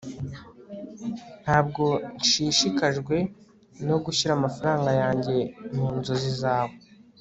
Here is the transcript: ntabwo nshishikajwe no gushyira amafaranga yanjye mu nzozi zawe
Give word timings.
ntabwo 1.43 1.83
nshishikajwe 2.17 3.15
no 3.87 3.95
gushyira 4.05 4.31
amafaranga 4.35 4.89
yanjye 5.01 5.35
mu 5.75 5.87
nzozi 5.97 6.31
zawe 6.41 6.75